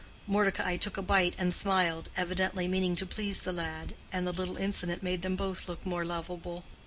[0.25, 4.57] Mordecai took a bite and smiled, evidently meaning to please the lad, and the little
[4.57, 6.63] incident made them both look more lovable.